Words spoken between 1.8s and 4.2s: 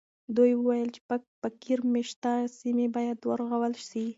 مېشته سیمې باید ورغول سي.